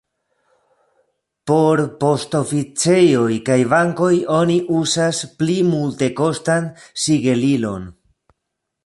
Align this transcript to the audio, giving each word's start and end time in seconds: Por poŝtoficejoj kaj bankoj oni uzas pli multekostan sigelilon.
Por 1.49 1.83
poŝtoficejoj 2.03 3.37
kaj 3.51 3.57
bankoj 3.75 4.11
oni 4.39 4.55
uzas 4.79 5.21
pli 5.43 5.59
multekostan 5.69 6.67
sigelilon. 7.05 7.87